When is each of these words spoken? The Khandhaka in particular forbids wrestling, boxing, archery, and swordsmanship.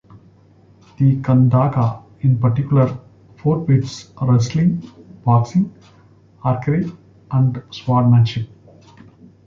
The 0.97 1.17
Khandhaka 1.17 2.01
in 2.21 2.39
particular 2.39 2.97
forbids 3.35 4.11
wrestling, 4.19 4.81
boxing, 5.23 5.75
archery, 6.43 6.91
and 7.29 7.61
swordsmanship. 7.69 8.49